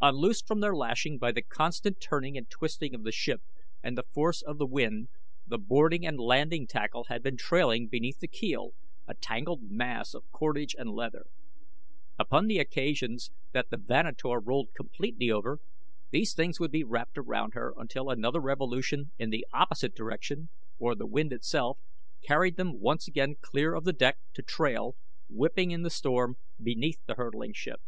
[0.00, 3.42] Unloosed from their lashing by the constant turning and twisting of the ship
[3.82, 5.08] and the force of the wind,
[5.44, 8.70] the boarding and landing tackle had been trailing beneath the keel,
[9.08, 11.26] a tangled mass of cordage and leather.
[12.20, 15.58] Upon the occasions that the Vanator rolled completely over,
[16.12, 20.94] these things would be wrapped around her until another revolution in the opposite direction, or
[20.94, 21.80] the wind itself,
[22.22, 24.94] carried them once again clear of the deck to trail,
[25.28, 27.80] whipping in the storm, beneath the hurtling ship.